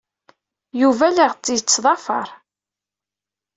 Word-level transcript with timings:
Yuba 0.81 1.07
la 1.15 1.25
aɣ-d-yettḍafar. 1.27 2.29